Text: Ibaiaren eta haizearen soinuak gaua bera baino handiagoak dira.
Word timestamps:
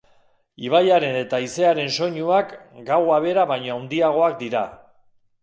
Ibaiaren 0.69 1.17
eta 1.19 1.39
haizearen 1.41 1.91
soinuak 1.97 2.57
gaua 2.89 3.21
bera 3.27 3.45
baino 3.53 3.77
handiagoak 3.77 4.35
dira. 4.43 4.65